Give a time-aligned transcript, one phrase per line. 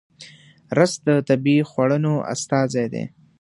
[0.77, 3.03] رس د طبیعي خوړنو استازی دی